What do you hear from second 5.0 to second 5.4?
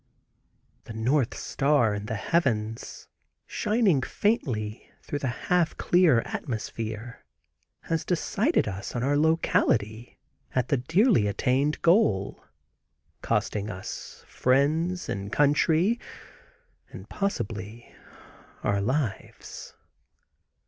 through the